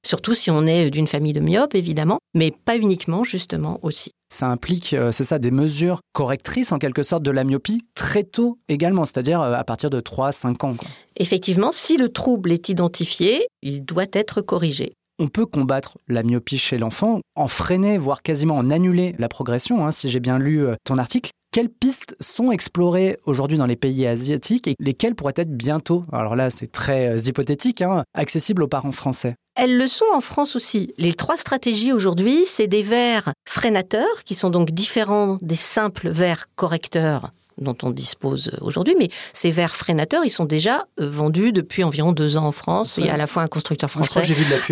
surtout 0.06 0.34
si 0.34 0.52
on 0.52 0.66
est 0.66 0.90
d'une 0.90 1.08
famille 1.08 1.34
de 1.34 1.40
myopes, 1.40 1.76
évidemment, 1.76 2.20
mais 2.34 2.52
pas 2.52 2.78
uniquement, 2.78 3.24
justement 3.24 3.80
aussi 3.82 4.12
ça 4.36 4.48
implique, 4.48 4.94
euh, 4.94 5.12
c'est 5.12 5.24
ça, 5.24 5.40
des 5.40 5.52
mesures 5.52 6.00
correctrices 6.14 6.72
en 6.72 6.80
quelque 6.80 7.04
sorte 7.04 7.24
de 7.24 7.32
la 7.32 7.44
myopie 7.44 7.82
très 7.96 8.24
tôt 8.24 8.60
également, 8.68 9.06
c'est-à-dire 9.06 9.42
euh, 9.42 9.54
à 9.54 9.64
partir 9.64 9.90
de 9.90 10.02
3-5 10.02 10.66
ans. 10.66 10.74
Effectivement, 11.18 11.72
si 11.72 11.98
le 11.98 12.10
trouble 12.10 12.52
est 12.52 12.70
identifié, 12.70 13.48
il 13.62 13.86
doit 13.86 14.06
être 14.14 14.42
corrigé. 14.42 14.92
On 15.20 15.28
peut 15.28 15.46
combattre 15.46 15.98
la 16.10 16.24
myopie 16.24 16.58
chez 16.58 16.78
l'enfant, 16.78 17.22
en 17.36 17.48
freiner, 17.48 17.98
voire 17.98 18.22
quasiment 18.22 18.56
en 18.56 18.70
annuler 18.70 19.16
la 19.18 19.30
progression, 19.30 19.86
hein, 19.86 19.92
si 19.92 20.10
j'ai 20.10 20.20
bien 20.20 20.38
lu 20.38 20.66
euh, 20.66 20.76
ton 20.84 20.98
article. 20.98 21.30
Quelles 21.56 21.70
pistes 21.70 22.18
sont 22.20 22.52
explorées 22.52 23.18
aujourd'hui 23.24 23.58
dans 23.58 23.66
les 23.66 23.78
pays 23.78 24.06
asiatiques 24.06 24.68
et 24.68 24.76
lesquelles 24.78 25.16
pourraient 25.16 25.32
être 25.38 25.56
bientôt, 25.56 26.04
alors 26.12 26.36
là 26.36 26.50
c'est 26.50 26.70
très 26.70 27.18
hypothétique, 27.18 27.82
hein, 27.82 28.04
accessibles 28.14 28.62
aux 28.62 28.68
parents 28.68 28.92
français? 28.92 29.36
Elles 29.56 29.78
le 29.78 29.88
sont 29.88 30.04
en 30.14 30.20
France 30.20 30.58
aussi. 30.58 30.94
Les 30.98 31.14
trois 31.14 31.38
stratégies 31.38 31.94
aujourd'hui, 31.94 32.44
c'est 32.44 32.68
des 32.68 32.82
verres 32.82 33.32
freinateurs, 33.48 34.26
qui 34.26 34.36
sont 34.36 34.50
donc 34.50 34.72
différents 34.72 35.38
des 35.42 35.56
simples 35.56 36.10
verres 36.10 36.48
correcteurs 36.58 37.32
dont 37.58 37.78
on 37.84 37.92
dispose 37.92 38.52
aujourd'hui, 38.60 38.96
mais 39.00 39.08
ces 39.32 39.50
verres 39.50 39.78
freinateurs, 39.78 40.26
ils 40.26 40.32
sont 40.32 40.44
déjà 40.44 40.88
euh, 41.00 41.10
vendus 41.10 41.54
depuis 41.54 41.86
environ 41.86 42.12
deux 42.12 42.36
ans 42.36 42.48
en 42.48 42.52
France. 42.52 42.96
Il 42.98 43.06
y 43.06 43.10
a 43.10 43.14
à 43.14 43.18
la 43.18 43.28
fois 43.28 43.44
un 43.44 43.48
constructeur 43.48 43.90
français, 43.90 44.24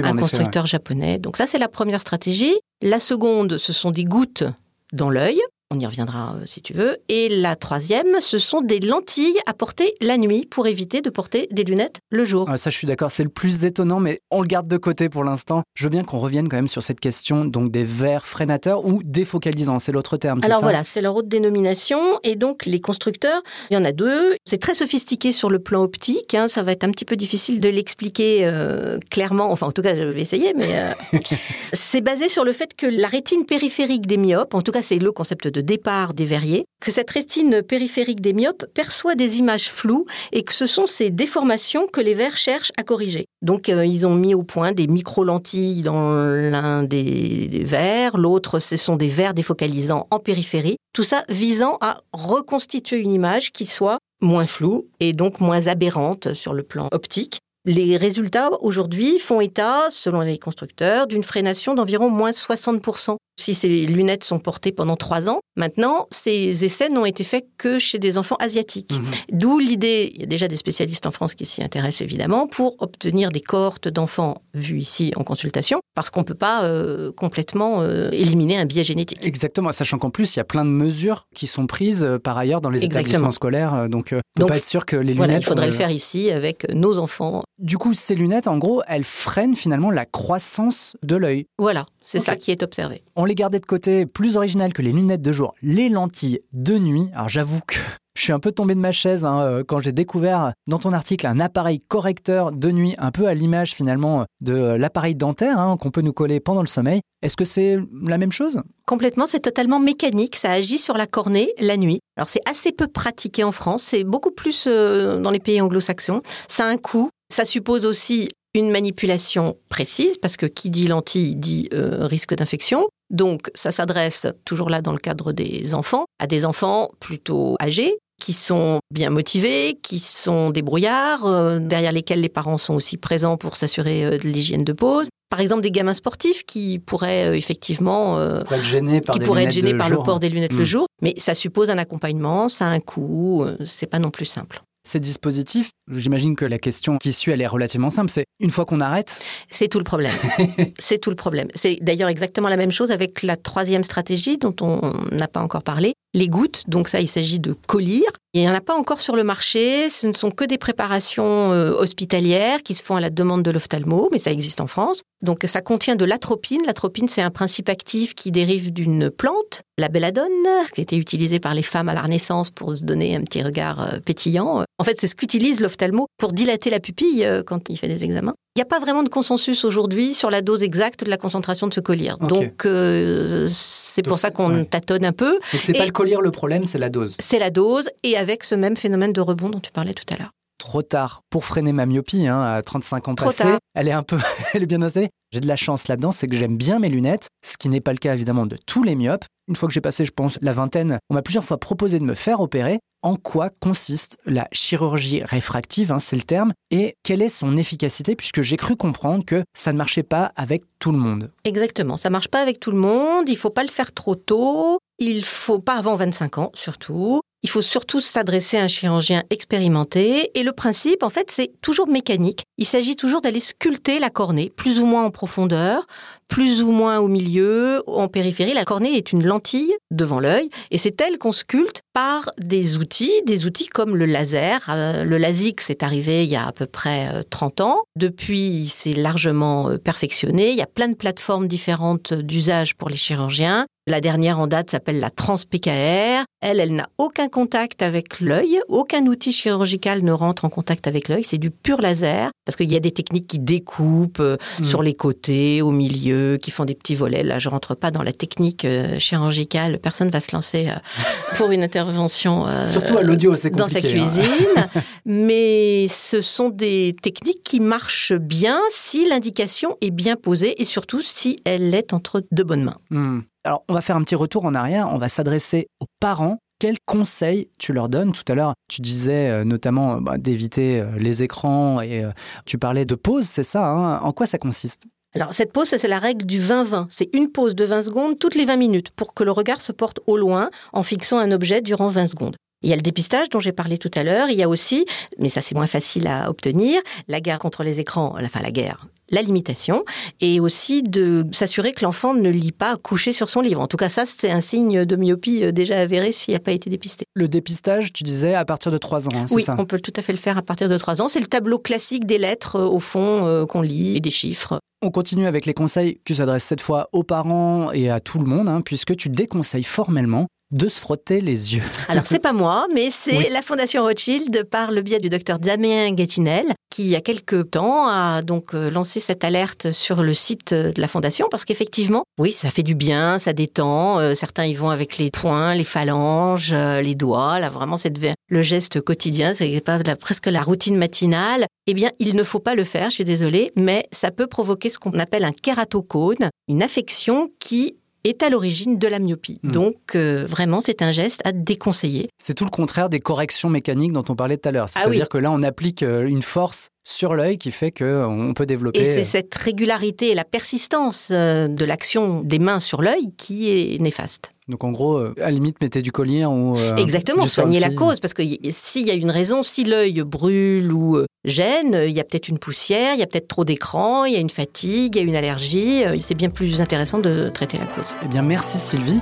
un 0.03 0.15
constructeur 0.17 0.65
japonais. 0.65 1.17
Donc 1.17 1.37
ça, 1.37 1.47
c'est 1.47 1.59
la 1.59 1.69
première 1.69 2.01
stratégie. 2.01 2.55
La 2.81 2.99
seconde, 2.99 3.57
ce 3.57 3.71
sont 3.71 3.91
des 3.91 4.03
gouttes 4.03 4.43
dans 4.91 5.09
l'œil. 5.09 5.41
On 5.75 5.79
y 5.79 5.87
reviendra 5.87 6.35
euh, 6.35 6.43
si 6.45 6.61
tu 6.61 6.73
veux. 6.73 6.97
Et 7.09 7.29
la 7.29 7.55
troisième, 7.55 8.19
ce 8.19 8.37
sont 8.37 8.61
des 8.61 8.79
lentilles 8.79 9.39
à 9.47 9.55
porter 9.55 9.95
la 10.01 10.19
nuit 10.19 10.45
pour 10.45 10.67
éviter 10.67 11.01
de 11.01 11.09
porter 11.09 11.47
des 11.49 11.63
lunettes 11.63 11.97
le 12.11 12.25
jour. 12.25 12.47
ça, 12.57 12.69
je 12.69 12.77
suis 12.77 12.85
d'accord, 12.85 13.09
c'est 13.09 13.23
le 13.23 13.29
plus 13.29 13.65
étonnant, 13.65 13.99
mais 13.99 14.21
on 14.29 14.41
le 14.41 14.47
garde 14.47 14.67
de 14.67 14.77
côté 14.77 15.09
pour 15.09 15.23
l'instant. 15.23 15.63
Je 15.73 15.85
veux 15.85 15.89
bien 15.89 16.03
qu'on 16.03 16.19
revienne 16.19 16.47
quand 16.47 16.57
même 16.57 16.67
sur 16.67 16.83
cette 16.83 16.99
question 16.99 17.43
donc 17.45 17.71
des 17.71 17.85
verres 17.85 18.27
freinateurs 18.27 18.85
ou 18.85 19.01
défocalisants, 19.03 19.79
c'est 19.79 19.91
l'autre 19.91 20.15
terme. 20.17 20.41
Alors 20.43 20.61
voilà, 20.61 20.83
c'est 20.83 21.01
leur 21.01 21.15
autre 21.15 21.27
dénomination. 21.27 22.19
Et 22.23 22.35
donc 22.35 22.67
les 22.67 22.79
constructeurs, 22.79 23.41
il 23.71 23.73
y 23.73 23.77
en 23.77 23.83
a 23.83 23.93
deux. 23.93 24.35
C'est 24.45 24.59
très 24.59 24.75
sophistiqué 24.75 25.31
sur 25.31 25.49
le 25.49 25.57
plan 25.57 25.81
optique. 25.81 26.35
Hein. 26.35 26.47
ça 26.47 26.61
va 26.61 26.71
être 26.71 26.83
un 26.83 26.91
petit 26.91 27.05
peu 27.05 27.15
difficile 27.15 27.59
de 27.59 27.69
l'expliquer 27.69 28.41
euh, 28.43 28.99
clairement. 29.09 29.51
Enfin, 29.51 29.65
en 29.65 29.71
tout 29.71 29.81
cas, 29.81 29.95
je 29.95 30.03
vais 30.03 30.21
essayer, 30.21 30.53
mais 30.55 30.69
euh, 30.69 31.19
c'est 31.73 32.01
basé 32.01 32.29
sur 32.29 32.43
le 32.43 32.51
fait 32.51 32.75
que 32.75 32.85
la 32.85 33.07
rétine 33.07 33.47
périphérique 33.47 34.05
des 34.05 34.17
myopes, 34.17 34.53
en 34.53 34.61
tout 34.61 34.71
cas, 34.71 34.83
c'est 34.83 34.99
le 34.99 35.11
concept 35.11 35.47
de 35.47 35.62
départ 35.63 36.13
des 36.13 36.25
verriers, 36.25 36.65
que 36.79 36.91
cette 36.91 37.09
rétine 37.09 37.61
périphérique 37.61 38.21
des 38.21 38.33
myopes 38.33 38.65
perçoit 38.73 39.15
des 39.15 39.39
images 39.39 39.69
floues 39.69 40.05
et 40.31 40.43
que 40.43 40.53
ce 40.53 40.65
sont 40.65 40.85
ces 40.85 41.09
déformations 41.09 41.87
que 41.87 42.01
les 42.01 42.13
verres 42.13 42.37
cherchent 42.37 42.71
à 42.77 42.83
corriger. 42.83 43.25
Donc 43.41 43.69
euh, 43.69 43.85
ils 43.85 44.05
ont 44.05 44.15
mis 44.15 44.35
au 44.35 44.43
point 44.43 44.73
des 44.73 44.87
micro-lentilles 44.87 45.81
dans 45.81 46.13
l'un 46.13 46.83
des, 46.83 47.47
des 47.47 47.63
verres, 47.63 48.17
l'autre 48.17 48.59
ce 48.59 48.77
sont 48.77 48.95
des 48.95 49.07
verres 49.07 49.33
défocalisants 49.33 50.07
en 50.11 50.19
périphérie, 50.19 50.77
tout 50.93 51.03
ça 51.03 51.23
visant 51.29 51.77
à 51.81 52.01
reconstituer 52.11 52.99
une 52.99 53.13
image 53.13 53.51
qui 53.51 53.65
soit 53.65 53.97
moins 54.21 54.45
floue 54.45 54.87
et 54.99 55.13
donc 55.13 55.39
moins 55.39 55.67
aberrante 55.67 56.33
sur 56.33 56.53
le 56.53 56.63
plan 56.63 56.87
optique. 56.91 57.39
Les 57.65 57.95
résultats 57.95 58.49
aujourd'hui 58.61 59.19
font 59.19 59.39
état, 59.39 59.87
selon 59.89 60.21
les 60.21 60.37
constructeurs, 60.37 61.07
d'une 61.07 61.23
freination 61.23 61.73
d'environ 61.73 62.09
moins 62.09 62.31
60% 62.31 63.17
si 63.39 63.55
ces 63.55 63.85
lunettes 63.85 64.23
sont 64.23 64.39
portées 64.39 64.71
pendant 64.71 64.95
trois 64.95 65.29
ans. 65.29 65.39
Maintenant, 65.55 66.07
ces 66.11 66.65
essais 66.65 66.89
n'ont 66.89 67.05
été 67.05 67.23
faits 67.23 67.45
que 67.57 67.79
chez 67.79 67.99
des 67.99 68.17
enfants 68.17 68.35
asiatiques. 68.39 68.93
Mhm. 68.93 69.39
D'où 69.39 69.59
l'idée, 69.59 70.11
il 70.13 70.21
y 70.21 70.23
a 70.23 70.27
déjà 70.27 70.47
des 70.47 70.55
spécialistes 70.55 71.05
en 71.05 71.11
France 71.11 71.33
qui 71.33 71.45
s'y 71.45 71.63
intéressent 71.63 72.01
évidemment, 72.01 72.47
pour 72.47 72.75
obtenir 72.79 73.31
des 73.31 73.41
cohortes 73.41 73.87
d'enfants 73.87 74.37
vus 74.53 74.79
ici 74.79 75.13
en 75.15 75.23
consultation, 75.23 75.79
parce 75.95 76.09
qu'on 76.09 76.21
ne 76.21 76.25
peut 76.25 76.33
pas 76.35 76.65
euh, 76.65 77.11
complètement 77.11 77.81
euh, 77.81 78.09
éliminer 78.11 78.57
un 78.57 78.65
biais 78.65 78.83
génétique. 78.83 79.25
Exactement, 79.25 79.71
sachant 79.71 79.97
qu'en 79.97 80.09
plus, 80.09 80.35
il 80.35 80.39
y 80.39 80.41
a 80.41 80.45
plein 80.45 80.65
de 80.65 80.69
mesures 80.69 81.27
qui 81.35 81.47
sont 81.47 81.65
prises 81.65 82.03
euh, 82.03 82.19
par 82.19 82.37
ailleurs 82.37 82.61
dans 82.61 82.69
les 82.69 82.83
Exactement. 82.83 83.01
établissements 83.01 83.31
scolaires. 83.31 83.89
Donc, 83.89 84.09
on 84.11 84.15
peut 84.15 84.21
Donc, 84.41 84.49
pas 84.49 84.57
être 84.57 84.63
sûr 84.63 84.85
que 84.85 84.95
les 84.95 85.13
lunettes. 85.13 85.17
Voilà, 85.17 85.37
il 85.37 85.45
faudrait 85.45 85.67
le 85.67 85.73
faire 85.73 85.91
ici 85.91 86.29
avec 86.31 86.67
nos 86.71 86.99
enfants. 86.99 87.43
Du 87.63 87.77
coup, 87.77 87.93
ces 87.93 88.13
lunettes, 88.13 88.47
en 88.47 88.57
gros, 88.57 88.81
elles 88.89 89.05
freinent 89.05 89.55
finalement 89.55 89.89
la 89.89 90.05
croissance 90.05 90.97
de 91.01 91.15
l'œil. 91.15 91.45
Voilà, 91.57 91.85
c'est 92.03 92.19
ça 92.19 92.35
qui 92.35 92.51
est 92.51 92.61
observé. 92.61 93.03
On 93.15 93.23
les 93.23 93.35
gardait 93.35 93.61
de 93.61 93.65
côté, 93.65 94.05
plus 94.05 94.35
original 94.35 94.73
que 94.73 94.81
les 94.81 94.91
lunettes 94.91 95.21
de 95.21 95.31
jour, 95.31 95.55
les 95.63 95.87
lentilles 95.87 96.41
de 96.51 96.77
nuit. 96.77 97.09
Alors 97.13 97.29
j'avoue 97.29 97.61
que 97.65 97.75
je 98.15 98.21
suis 98.21 98.33
un 98.33 98.39
peu 98.39 98.51
tombé 98.51 98.75
de 98.75 98.81
ma 98.81 98.91
chaise 98.91 99.23
hein, 99.23 99.39
euh, 99.39 99.63
quand 99.65 99.79
j'ai 99.79 99.93
découvert 99.93 100.51
dans 100.67 100.77
ton 100.77 100.91
article 100.91 101.25
un 101.25 101.39
appareil 101.39 101.79
correcteur 101.79 102.51
de 102.51 102.69
nuit, 102.69 102.95
un 102.97 103.11
peu 103.11 103.27
à 103.27 103.33
l'image 103.33 103.73
finalement 103.73 104.25
de 104.41 104.53
euh, 104.53 104.77
l'appareil 104.77 105.15
dentaire 105.15 105.57
hein, 105.57 105.77
qu'on 105.77 105.89
peut 105.89 106.01
nous 106.01 106.11
coller 106.13 106.41
pendant 106.41 106.61
le 106.61 106.67
sommeil. 106.67 106.99
Est-ce 107.21 107.37
que 107.37 107.45
c'est 107.45 107.77
la 108.03 108.17
même 108.17 108.33
chose? 108.33 108.61
Complètement, 108.85 109.25
c'est 109.25 109.39
totalement 109.39 109.79
mécanique, 109.79 110.35
ça 110.35 110.51
agit 110.51 110.77
sur 110.77 110.97
la 110.97 111.07
cornée 111.07 111.53
la 111.59 111.77
nuit. 111.77 112.01
Alors 112.17 112.27
c'est 112.27 112.41
assez 112.45 112.73
peu 112.73 112.87
pratiqué 112.87 113.45
en 113.45 113.53
France, 113.53 113.83
c'est 113.83 114.03
beaucoup 114.03 114.31
plus 114.31 114.65
euh, 114.67 115.21
dans 115.21 115.31
les 115.31 115.39
pays 115.39 115.61
anglo-saxons. 115.61 116.21
Ça 116.49 116.65
a 116.65 116.67
un 116.67 116.77
coût, 116.77 117.09
ça 117.33 117.45
suppose 117.45 117.85
aussi 117.85 118.29
une 118.53 118.69
manipulation 118.69 119.57
précise, 119.69 120.17
parce 120.17 120.37
que 120.37 120.45
qui 120.45 120.69
dit 120.69 120.87
lentille 120.87 121.35
dit 121.35 121.69
euh, 121.73 122.05
risque 122.05 122.35
d'infection. 122.35 122.87
Donc 123.09 123.49
ça 123.55 123.71
s'adresse, 123.71 124.27
toujours 124.45 124.69
là 124.69 124.81
dans 124.81 124.91
le 124.91 124.99
cadre 124.99 125.31
des 125.31 125.73
enfants, 125.73 126.05
à 126.19 126.27
des 126.27 126.45
enfants 126.45 126.89
plutôt 126.99 127.55
âgés 127.61 127.97
qui 128.23 128.33
sont 128.33 128.79
bien 128.91 129.09
motivés, 129.09 129.77
qui 129.81 129.99
sont 129.99 130.49
débrouillards, 130.49 131.25
euh, 131.25 131.59
derrière 131.59 131.91
lesquels 131.91 132.21
les 132.21 132.29
parents 132.29 132.57
sont 132.57 132.73
aussi 132.73 132.95
présents 132.95 133.35
pour 133.35 133.57
s'assurer 133.57 134.05
euh, 134.05 134.17
de 134.17 134.23
l'hygiène 134.23 134.63
de 134.63 134.71
pose. 134.71 135.07
Par 135.29 135.41
exemple, 135.41 135.61
des 135.61 135.71
gamins 135.71 135.93
sportifs 135.93 136.43
qui 136.45 136.79
pourraient 136.79 137.27
euh, 137.27 137.35
effectivement 137.35 138.21
être 138.21 138.63
gêné 138.63 139.01
par 139.01 139.15
qui 139.15 139.19
pourraient 139.19 139.43
être 139.43 139.51
gênés 139.51 139.75
par 139.75 139.89
le 139.89 139.97
port 139.97 140.19
des 140.19 140.29
lunettes 140.29 140.53
le 140.53 140.63
jour, 140.63 140.85
mais 141.01 141.13
ça 141.17 141.33
suppose 141.33 141.69
un 141.69 141.77
accompagnement, 141.77 142.47
ça 142.49 142.67
a 142.67 142.69
un 142.69 142.79
coût, 142.79 143.45
c'est 143.65 143.87
pas 143.87 143.99
non 143.99 144.11
plus 144.11 144.25
simple. 144.25 144.61
Ces 144.85 144.99
dispositifs, 144.99 145.71
j'imagine 145.89 146.35
que 146.35 146.43
la 146.43 146.59
question 146.59 146.97
qui 146.97 147.13
suit, 147.13 147.31
elle 147.31 147.41
est 147.41 147.47
relativement 147.47 147.89
simple. 147.89 148.09
C'est 148.09 148.25
une 148.41 148.49
fois 148.49 148.65
qu'on 148.65 148.81
arrête, 148.81 149.23
C'est 149.49 149.69
tout 149.69 149.77
le 149.77 149.85
problème. 149.85 150.15
c'est 150.77 150.97
tout 150.97 151.09
le 151.09 151.15
problème. 151.15 151.47
C'est 151.55 151.77
d'ailleurs 151.81 152.09
exactement 152.09 152.49
la 152.49 152.57
même 152.57 152.71
chose 152.71 152.91
avec 152.91 153.23
la 153.23 153.37
troisième 153.37 153.83
stratégie 153.83 154.37
dont 154.37 154.55
on 154.59 154.93
n'a 155.11 155.29
pas 155.29 155.39
encore 155.39 155.63
parlé, 155.63 155.93
les 156.13 156.27
gouttes. 156.27 156.63
Donc 156.67 156.87
ça, 156.87 156.99
il 156.99 157.07
s'agit 157.07 157.39
de 157.39 157.53
collyre. 157.67 158.09
Il 158.33 158.41
n'y 158.41 158.49
en 158.49 158.53
a 158.53 158.61
pas 158.61 158.75
encore 158.75 158.99
sur 158.99 159.15
le 159.15 159.23
marché. 159.23 159.89
Ce 159.89 160.07
ne 160.07 160.13
sont 160.13 160.31
que 160.31 160.43
des 160.43 160.57
préparations 160.57 161.51
euh, 161.51 161.71
hospitalières 161.71 162.63
qui 162.63 162.73
se 162.73 162.83
font 162.83 162.95
à 162.95 163.01
la 163.01 163.09
demande 163.09 163.43
de 163.43 163.51
l'ophtalmo, 163.51 164.09
mais 164.11 164.17
ça 164.17 164.31
existe 164.31 164.61
en 164.61 164.67
France. 164.67 165.01
Donc 165.21 165.43
ça 165.45 165.61
contient 165.61 165.95
de 165.95 166.05
l'atropine. 166.05 166.61
L'atropine, 166.65 167.07
c'est 167.07 167.21
un 167.21 167.31
principe 167.31 167.69
actif 167.69 168.15
qui 168.15 168.31
dérive 168.31 168.73
d'une 168.73 169.09
plante, 169.09 169.61
la 169.77 169.89
belladone, 169.89 170.29
qui 170.73 170.81
été 170.81 170.97
utilisée 170.97 171.39
par 171.39 171.53
les 171.53 171.61
femmes 171.61 171.89
à 171.89 171.93
la 171.93 172.01
Renaissance 172.01 172.49
pour 172.49 172.75
se 172.75 172.83
donner 172.83 173.15
un 173.15 173.21
petit 173.21 173.43
regard 173.43 173.81
euh, 173.81 173.99
pétillant. 173.99 174.63
En 174.79 174.83
fait, 174.83 174.99
c'est 174.99 175.07
ce 175.07 175.15
qu'utilise 175.15 175.61
l'ophtalmo 175.61 176.07
pour 176.17 176.33
dilater 176.33 176.69
la 176.69 176.79
pupille 176.79 177.23
euh, 177.25 177.43
quand 177.43 177.69
il 177.69 177.77
fait 177.77 177.87
des 177.87 178.03
examens. 178.03 178.35
Il 178.55 178.59
n'y 178.59 178.63
a 178.63 178.65
pas 178.65 178.79
vraiment 178.79 179.01
de 179.01 179.09
consensus 179.09 179.65
aujourd'hui 179.65 180.13
sur 180.13 180.29
la 180.29 180.43
dose 180.43 180.61
exacte 180.61 181.03
de 181.03 181.09
la 181.09 181.17
concentration 181.17 181.65
de 181.65 181.73
ce 181.73 181.79
collyre. 181.79 182.17
Ok. 182.21 182.29
Donc, 182.29 182.65
euh, 182.67 183.47
c'est 183.49 184.03
pour 184.03 184.19
ça 184.19 184.29
qu'on 184.29 184.57
ouais. 184.57 184.65
tâtonne 184.65 185.05
un 185.05 185.11
peu. 185.11 185.31
donc 185.31 185.41
c'est 185.61 185.73
pas 185.73 185.87
le 185.87 185.91
collier 185.91 186.17
le 186.21 186.29
problème, 186.29 186.63
c'est 186.63 186.77
la 186.77 186.89
dose. 186.89 187.15
C'est 187.19 187.39
la 187.39 187.49
dose 187.49 187.89
et 188.03 188.15
avec 188.15 188.43
ce 188.43 188.53
même 188.53 188.77
phénomène 188.77 189.11
de 189.11 189.21
rebond 189.21 189.49
dont 189.49 189.59
tu 189.59 189.71
parlais 189.71 189.95
tout 189.95 190.05
à 190.13 190.17
l'heure. 190.17 190.29
Trop 190.63 190.81
tard 190.81 191.23
pour 191.29 191.43
freiner 191.43 191.73
ma 191.73 191.85
myopie 191.85 192.25
hein, 192.25 192.41
à 192.41 192.61
35 192.61 193.09
ans 193.09 193.15
Trop 193.15 193.27
passés. 193.27 193.43
tard. 193.43 193.59
Elle 193.75 193.89
est 193.89 193.91
un 193.91 194.01
peu, 194.01 194.17
elle 194.53 194.63
est 194.63 194.65
bien 194.65 194.81
installée. 194.81 195.09
J'ai 195.33 195.41
de 195.41 195.47
la 195.47 195.57
chance 195.57 195.89
là-dedans, 195.89 196.13
c'est 196.13 196.29
que 196.29 196.37
j'aime 196.37 196.55
bien 196.55 196.79
mes 196.79 196.87
lunettes, 196.87 197.27
ce 197.45 197.57
qui 197.57 197.67
n'est 197.67 197.81
pas 197.81 197.91
le 197.91 197.97
cas 197.97 198.13
évidemment 198.13 198.45
de 198.45 198.55
tous 198.65 198.81
les 198.81 198.95
myopes. 198.95 199.25
Une 199.49 199.57
fois 199.57 199.67
que 199.67 199.73
j'ai 199.73 199.81
passé, 199.81 200.05
je 200.05 200.13
pense, 200.13 200.39
la 200.41 200.53
vingtaine, 200.53 200.99
on 201.09 201.15
m'a 201.15 201.21
plusieurs 201.21 201.43
fois 201.43 201.57
proposé 201.59 201.99
de 201.99 202.05
me 202.05 202.13
faire 202.13 202.39
opérer. 202.39 202.79
En 203.01 203.17
quoi 203.17 203.49
consiste 203.49 204.17
la 204.25 204.47
chirurgie 204.53 205.21
réfractive, 205.21 205.91
hein, 205.91 205.99
c'est 205.99 206.15
le 206.15 206.21
terme, 206.21 206.53
et 206.71 206.95
quelle 207.03 207.21
est 207.21 207.27
son 207.27 207.57
efficacité, 207.57 208.15
puisque 208.15 208.41
j'ai 208.41 208.55
cru 208.55 208.77
comprendre 208.77 209.25
que 209.25 209.43
ça 209.53 209.73
ne 209.73 209.77
marchait 209.77 210.03
pas 210.03 210.31
avec 210.37 210.63
tout 210.79 210.93
le 210.93 210.97
monde? 210.97 211.29
Exactement, 211.43 211.97
ça 211.97 212.09
marche 212.09 212.29
pas 212.29 212.39
avec 212.41 212.61
tout 212.61 212.71
le 212.71 212.77
monde, 212.77 213.27
il 213.27 213.35
faut 213.35 213.49
pas 213.49 213.63
le 213.63 213.69
faire 213.69 213.91
trop 213.91 214.15
tôt, 214.15 214.79
il 214.99 215.25
faut 215.25 215.59
pas 215.59 215.75
avant 215.75 215.95
25 215.95 216.37
ans 216.37 216.51
surtout. 216.53 217.19
Il 217.45 217.49
faut 217.49 217.61
surtout 217.61 217.99
s'adresser 217.99 218.57
à 218.57 218.63
un 218.63 218.67
chirurgien 218.69 219.23
expérimenté 219.29 220.31
et 220.39 220.43
le 220.43 220.53
principe 220.53 221.03
en 221.03 221.09
fait 221.09 221.29
c'est 221.29 221.51
toujours 221.61 221.89
mécanique. 221.89 222.43
Il 222.57 222.65
s'agit 222.65 222.95
toujours 222.95 223.19
d'aller 223.19 223.41
sculpter 223.41 223.99
la 223.99 224.09
cornée 224.09 224.49
plus 224.55 224.79
ou 224.79 224.85
moins 224.85 225.03
en 225.03 225.11
profondeur, 225.11 225.85
plus 226.29 226.61
ou 226.61 226.71
moins 226.71 226.99
au 226.99 227.09
milieu, 227.09 227.83
en 227.85 228.07
périphérie. 228.07 228.53
La 228.53 228.63
cornée 228.63 228.95
est 228.95 229.11
une 229.11 229.25
lentille 229.25 229.73
devant 229.91 230.21
l'œil 230.21 230.49
et 230.71 230.77
c'est 230.77 231.01
elle 231.01 231.17
qu'on 231.17 231.33
sculpte 231.33 231.81
par 231.93 232.29
des 232.41 232.77
outils, 232.77 233.11
des 233.25 233.45
outils 233.45 233.67
comme 233.67 233.97
le 233.97 234.05
laser. 234.05 234.65
Euh, 234.69 235.03
Le 235.03 235.17
LASIK 235.17 235.59
c'est 235.59 235.83
arrivé 235.83 236.23
il 236.23 236.29
y 236.29 236.37
a 236.37 236.47
à 236.47 236.53
peu 236.53 236.65
près 236.65 237.09
euh, 237.13 237.23
30 237.29 237.59
ans. 237.59 237.81
Depuis, 237.97 238.67
c'est 238.69 238.93
largement 238.93 239.69
euh, 239.69 239.77
perfectionné. 239.77 240.51
Il 240.51 240.57
y 240.57 240.61
a 240.61 240.67
plein 240.67 240.87
de 240.87 240.95
plateformes 240.95 241.49
différentes 241.49 242.13
d'usage 242.13 242.75
pour 242.75 242.89
les 242.89 242.95
chirurgiens. 242.95 243.65
La 243.85 243.99
dernière 243.99 244.39
en 244.39 244.47
date 244.47 244.69
s'appelle 244.71 244.99
la 244.99 245.09
trans-PKR. 245.09 246.23
Elle, 246.41 246.59
elle 246.59 246.73
n'a 246.73 246.87
aucun 246.97 247.27
contact 247.27 247.81
avec 247.81 248.21
l'œil. 248.21 248.61
Aucun 248.69 249.05
outil 249.07 249.31
chirurgical 249.33 250.03
ne 250.03 250.11
rentre 250.11 250.45
en 250.45 250.49
contact 250.49 250.87
avec 250.87 251.09
l'œil. 251.09 251.23
C'est 251.23 251.37
du 251.37 251.51
pur 251.51 251.81
laser. 251.81 252.31
Parce 252.45 252.55
qu'il 252.55 252.71
y 252.71 252.75
a 252.75 252.79
des 252.79 252.91
techniques 252.91 253.27
qui 253.27 253.39
découpent 253.39 254.19
euh, 254.19 254.37
Mm. 254.59 254.63
sur 254.63 254.83
les 254.83 254.93
côtés, 254.93 255.61
au 255.61 255.71
milieu, 255.71 256.37
qui 256.41 256.51
font 256.51 256.65
des 256.65 256.75
petits 256.75 256.95
volets. 256.95 257.23
Là, 257.23 257.39
je 257.39 257.49
rentre 257.49 257.75
pas 257.75 257.91
dans 257.91 258.03
la 258.03 258.13
technique 258.13 258.65
euh, 258.65 258.99
chirurgicale. 258.99 259.79
Personne 259.79 260.09
va 260.09 260.19
se 260.19 260.35
lancer 260.35 260.69
euh, 260.69 260.75
pour 261.35 261.51
une 261.51 261.63
intervention. 261.63 262.45
Surtout 262.65 262.97
à 262.97 263.03
l'audio, 263.03 263.35
c'est 263.35 263.49
dans 263.49 263.67
sa 263.67 263.79
hein. 263.79 263.81
cuisine. 263.81 264.23
Mais 265.05 265.87
ce 265.87 266.21
sont 266.21 266.49
des 266.49 266.95
techniques 267.01 267.43
qui 267.43 267.59
marchent 267.59 268.13
bien 268.13 268.59
si 268.69 269.07
l'indication 269.07 269.77
est 269.81 269.91
bien 269.91 270.15
posée 270.15 270.61
et 270.61 270.65
surtout 270.65 271.01
si 271.01 271.37
elle 271.45 271.73
est 271.73 271.93
entre 271.93 272.23
de 272.31 272.43
bonnes 272.43 272.63
mains. 272.63 272.77
Hmm. 272.89 273.21
Alors, 273.45 273.63
on 273.67 273.73
va 273.73 273.81
faire 273.81 273.97
un 273.97 274.03
petit 274.03 274.15
retour 274.15 274.45
en 274.45 274.55
arrière. 274.55 274.89
On 274.91 274.97
va 274.97 275.09
s'adresser 275.09 275.67
aux 275.79 275.87
parents. 275.99 276.37
Quels 276.59 276.77
conseils 276.85 277.49
tu 277.59 277.73
leur 277.73 277.89
donnes 277.89 278.13
Tout 278.13 278.23
à 278.29 278.35
l'heure, 278.35 278.53
tu 278.69 278.81
disais 278.81 279.29
euh, 279.29 279.43
notamment 279.43 279.95
euh, 279.95 279.99
bah, 279.99 280.17
d'éviter 280.17 280.79
euh, 280.79 280.85
les 280.97 281.21
écrans 281.21 281.81
et 281.81 282.05
tu 282.45 282.57
parlais 282.57 282.85
de 282.85 282.95
pause, 282.95 283.25
c'est 283.25 283.43
ça 283.43 283.67
hein? 283.67 283.99
En 283.99 284.13
quoi 284.13 284.27
ça 284.27 284.37
consiste? 284.37 284.83
Alors, 285.15 285.35
cette 285.35 285.51
pause, 285.51 285.67
c'est 285.67 285.87
la 285.87 285.99
règle 285.99 286.25
du 286.25 286.39
20-20. 286.39 286.87
C'est 286.89 287.09
une 287.13 287.29
pause 287.31 287.53
de 287.53 287.65
20 287.65 287.83
secondes 287.83 288.17
toutes 288.17 288.35
les 288.35 288.45
20 288.45 288.55
minutes 288.55 288.91
pour 288.91 289.13
que 289.13 289.23
le 289.23 289.31
regard 289.31 289.61
se 289.61 289.71
porte 289.71 289.99
au 290.07 290.17
loin 290.17 290.49
en 290.71 290.81
fixant 290.81 291.17
un 291.19 291.31
objet 291.31 291.61
durant 291.61 291.89
20 291.89 292.07
secondes. 292.07 292.35
Il 292.63 292.69
y 292.69 292.73
a 292.73 292.75
le 292.75 292.81
dépistage 292.81 293.29
dont 293.29 293.39
j'ai 293.39 293.51
parlé 293.51 293.77
tout 293.77 293.91
à 293.95 294.03
l'heure. 294.03 294.29
Il 294.29 294.37
y 294.37 294.43
a 294.43 294.49
aussi, 294.49 294.85
mais 295.19 295.29
ça 295.29 295.41
c'est 295.41 295.53
moins 295.53 295.67
facile 295.67 296.07
à 296.07 296.29
obtenir, 296.29 296.81
la 297.07 297.19
guerre 297.21 297.39
contre 297.39 297.63
les 297.63 297.79
écrans, 297.79 298.15
enfin 298.21 298.41
la 298.41 298.51
guerre, 298.51 298.87
la 299.09 299.21
limitation, 299.21 299.83
et 300.21 300.39
aussi 300.39 300.81
de 300.81 301.25
s'assurer 301.31 301.73
que 301.73 301.83
l'enfant 301.83 302.13
ne 302.13 302.29
lit 302.29 302.51
pas 302.53 302.77
couché 302.77 303.11
sur 303.11 303.29
son 303.29 303.41
livre. 303.41 303.61
En 303.61 303.67
tout 303.67 303.77
cas, 303.77 303.89
ça 303.89 304.05
c'est 304.05 304.31
un 304.31 304.41
signe 304.41 304.85
de 304.85 304.95
myopie 304.95 305.43
euh, 305.43 305.51
déjà 305.51 305.79
avéré 305.79 306.11
s'il 306.11 306.33
n'a 306.33 306.39
pas 306.39 306.53
été 306.53 306.69
dépisté. 306.69 307.05
Le 307.13 307.27
dépistage, 307.27 307.91
tu 307.91 308.03
disais 308.03 308.33
à 308.33 308.45
partir 308.45 308.71
de 308.71 308.77
3 308.77 309.07
ans, 309.07 309.11
hein, 309.13 309.25
c'est 309.27 309.35
Oui, 309.35 309.43
ça 309.43 309.55
on 309.57 309.65
peut 309.65 309.79
tout 309.79 309.93
à 309.95 310.01
fait 310.01 310.13
le 310.13 310.17
faire 310.17 310.37
à 310.37 310.41
partir 310.41 310.69
de 310.69 310.77
3 310.77 311.01
ans. 311.01 311.07
C'est 311.09 311.19
le 311.19 311.27
tableau 311.27 311.59
classique 311.59 312.05
des 312.05 312.17
lettres 312.17 312.55
euh, 312.55 312.65
au 312.65 312.79
fond 312.79 313.25
euh, 313.27 313.45
qu'on 313.45 313.61
lit 313.61 313.97
et 313.97 313.99
des 313.99 314.11
chiffres. 314.11 314.59
On 314.81 314.91
continue 314.91 315.27
avec 315.27 315.45
les 315.45 315.53
conseils 315.53 315.99
qui 316.03 316.15
s'adressent 316.15 316.43
cette 316.43 316.59
fois 316.59 316.89
aux 316.91 317.03
parents 317.03 317.71
et 317.71 317.89
à 317.89 318.01
tout 318.01 318.19
le 318.19 318.25
monde, 318.25 318.49
hein, 318.49 318.59
puisque 318.59 318.95
tu 318.97 319.07
déconseilles 319.07 319.63
formellement 319.63 320.27
de 320.53 320.69
se 320.69 320.79
frotter 320.79 321.19
les 321.19 321.55
yeux. 321.55 321.63
Alors 321.89 322.05
c'est 322.05 322.19
pas 322.19 322.33
moi, 322.33 322.67
mais 322.73 322.89
c'est 322.91 323.29
la 323.29 323.41
Fondation 323.41 323.83
Rothschild 323.83 324.43
par 324.45 324.71
le 324.71 324.81
biais 324.81 324.99
du 324.99 325.09
docteur 325.09 325.39
Damien 325.39 325.91
Guettinel 325.91 326.53
qui 326.73 326.83
il 326.83 326.89
y 326.89 326.95
a 326.95 327.01
quelques 327.01 327.51
temps 327.51 327.87
a 327.87 328.23
donc 328.23 328.55
euh, 328.55 328.71
lancé 328.71 328.99
cette 328.99 329.23
alerte 329.23 329.71
sur 329.71 330.01
le 330.01 330.13
site 330.15 330.55
de 330.55 330.81
la 330.81 330.87
Fondation 330.87 331.27
parce 331.29 331.45
qu'effectivement, 331.45 332.03
oui, 332.19 332.31
ça 332.31 332.49
fait 332.49 332.63
du 332.63 332.73
bien, 332.73 333.19
ça 333.19 333.31
détend. 333.31 333.99
Euh, 333.99 334.15
certains 334.15 334.45
y 334.45 334.55
vont 334.55 334.69
avec 334.69 334.97
les 334.97 335.11
poings, 335.11 335.53
les 335.53 335.63
phalanges, 335.63 336.51
euh, 336.51 336.81
les 336.81 336.95
doigts. 336.95 337.39
Là, 337.39 337.51
vraiment, 337.51 337.77
c'est 337.77 337.93
le 338.27 338.41
geste 338.41 338.81
quotidien, 338.81 339.35
c'est 339.35 339.63
presque 339.99 340.25
la 340.25 340.41
routine 340.41 340.75
matinale. 340.75 341.45
Eh 341.67 341.75
bien, 341.75 341.91
il 341.99 342.15
ne 342.15 342.23
faut 342.23 342.39
pas 342.39 342.55
le 342.55 342.63
faire. 342.63 342.89
Je 342.89 342.95
suis 342.95 343.03
désolée, 343.03 343.51
mais 343.55 343.87
ça 343.91 344.09
peut 344.09 344.27
provoquer 344.27 344.71
ce 344.71 344.79
qu'on 344.79 344.97
appelle 344.97 345.25
un 345.25 345.31
kératocone, 345.31 346.29
une 346.47 346.63
affection 346.63 347.29
qui 347.39 347.77
est 348.03 348.23
à 348.23 348.29
l'origine 348.29 348.77
de 348.77 348.87
la 348.87 348.99
myopie. 348.99 349.39
Hmm. 349.43 349.51
Donc 349.51 349.95
euh, 349.95 350.25
vraiment, 350.25 350.61
c'est 350.61 350.81
un 350.81 350.91
geste 350.91 351.21
à 351.25 351.31
déconseiller. 351.31 352.09
C'est 352.17 352.33
tout 352.33 352.45
le 352.45 352.49
contraire 352.49 352.89
des 352.89 352.99
corrections 352.99 353.49
mécaniques 353.49 353.93
dont 353.93 354.03
on 354.09 354.15
parlait 354.15 354.37
tout 354.37 354.49
à 354.49 354.51
l'heure. 354.51 354.67
Ah 354.75 354.81
C'est-à-dire 354.83 355.09
que 355.09 355.17
là, 355.17 355.31
on 355.31 355.43
applique 355.43 355.83
euh, 355.83 356.05
une 356.05 356.21
force 356.21 356.69
sur 356.83 357.15
l'œil 357.15 357.37
qui 357.37 357.51
fait 357.51 357.71
qu'on 357.71 358.29
euh, 358.29 358.33
peut 358.33 358.45
développer... 358.45 358.81
Et 358.81 358.85
c'est 358.85 359.03
cette 359.03 359.33
régularité 359.35 360.11
et 360.11 360.15
la 360.15 360.25
persistance 360.25 361.11
de 361.11 361.65
l'action 361.65 362.21
des 362.21 362.39
mains 362.39 362.59
sur 362.59 362.81
l'œil 362.81 363.11
qui 363.17 363.49
est 363.49 363.81
néfaste. 363.81 364.31
Donc 364.49 364.63
en 364.63 364.71
gros, 364.71 364.97
à 364.97 365.13
la 365.17 365.31
limite, 365.31 365.61
mettez 365.61 365.81
du 365.81 365.91
collier 365.91 366.25
ou... 366.25 366.57
Exactement, 366.77 367.27
soignez 367.27 367.59
la 367.59 367.69
cause, 367.69 367.99
parce 367.99 368.13
que 368.13 368.23
s'il 368.49 368.85
y 368.85 368.91
a 368.91 368.93
une 368.93 369.11
raison, 369.11 369.41
si 369.41 369.63
l'œil 369.63 370.03
brûle 370.03 370.73
ou 370.73 370.99
gêne, 371.25 371.83
il 371.85 371.93
y 371.93 371.99
a 371.99 372.03
peut-être 372.03 372.27
une 372.27 372.39
poussière, 372.39 372.93
il 372.93 372.99
y 372.99 373.03
a 373.03 373.07
peut-être 373.07 373.27
trop 373.27 373.45
d'écran, 373.45 374.05
il 374.05 374.13
y 374.13 374.17
a 374.17 374.19
une 374.19 374.29
fatigue, 374.29 374.95
il 374.95 374.99
y 374.99 375.01
a 375.01 375.07
une 375.07 375.15
allergie. 375.15 375.85
Euh, 375.85 375.97
c'est 376.01 376.15
bien 376.15 376.29
plus 376.29 376.59
intéressant 376.61 376.99
de 376.99 377.29
traiter 377.29 377.57
la 377.57 377.65
cause. 377.65 377.95
Eh 378.03 378.07
bien, 378.07 378.21
merci 378.21 378.57
Sylvie. 378.57 378.99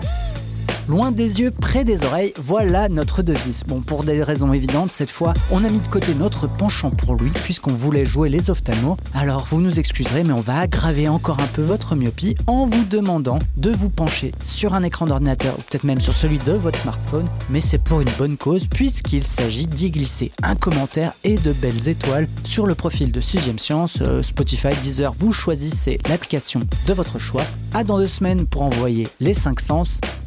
Loin 0.87 1.11
des 1.11 1.39
yeux, 1.39 1.51
près 1.51 1.83
des 1.83 2.03
oreilles, 2.03 2.33
voilà 2.37 2.89
notre 2.89 3.21
devise. 3.21 3.63
Bon, 3.67 3.81
pour 3.81 4.03
des 4.03 4.23
raisons 4.23 4.51
évidentes, 4.51 4.91
cette 4.91 5.11
fois, 5.11 5.33
on 5.51 5.63
a 5.63 5.69
mis 5.69 5.79
de 5.79 5.87
côté 5.87 6.15
notre 6.15 6.47
penchant 6.47 6.89
pour 6.89 7.15
lui, 7.15 7.31
puisqu'on 7.31 7.73
voulait 7.73 8.05
jouer 8.05 8.29
les 8.29 8.49
ophtalmos. 8.49 8.97
Alors, 9.13 9.47
vous 9.49 9.61
nous 9.61 9.79
excuserez, 9.79 10.23
mais 10.23 10.33
on 10.33 10.41
va 10.41 10.59
aggraver 10.59 11.07
encore 11.07 11.39
un 11.39 11.47
peu 11.47 11.61
votre 11.61 11.95
myopie 11.95 12.35
en 12.47 12.65
vous 12.65 12.83
demandant 12.85 13.39
de 13.57 13.71
vous 13.71 13.89
pencher 13.89 14.31
sur 14.43 14.73
un 14.73 14.83
écran 14.83 15.05
d'ordinateur, 15.05 15.53
ou 15.57 15.61
peut-être 15.61 15.83
même 15.83 16.01
sur 16.01 16.13
celui 16.13 16.39
de 16.39 16.53
votre 16.53 16.79
smartphone, 16.79 17.27
mais 17.49 17.61
c'est 17.61 17.81
pour 17.81 18.01
une 18.01 18.09
bonne 18.17 18.37
cause, 18.37 18.67
puisqu'il 18.67 19.25
s'agit 19.25 19.67
d'y 19.67 19.91
glisser 19.91 20.31
un 20.41 20.55
commentaire 20.55 21.13
et 21.23 21.37
de 21.37 21.53
belles 21.53 21.87
étoiles 21.87 22.27
sur 22.43 22.65
le 22.65 22.75
profil 22.75 23.11
de 23.11 23.21
6 23.21 23.41
Science, 23.57 23.99
euh, 24.01 24.23
Spotify, 24.23 24.69
Deezer, 24.81 25.13
vous 25.17 25.31
choisissez 25.31 25.99
l'application 26.09 26.61
de 26.87 26.93
votre 26.93 27.19
choix. 27.19 27.43
À 27.73 27.83
dans 27.83 27.97
deux 27.97 28.07
semaines 28.07 28.45
pour 28.45 28.63
envoyer 28.63 29.07
les 29.19 29.33
5 29.33 29.59
sens 29.59 30.01